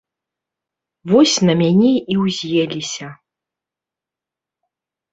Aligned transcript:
Вось 1.11 1.35
на 1.51 1.55
мяне 1.61 1.93
і 2.15 2.19
ўз'еліся. 2.23 3.07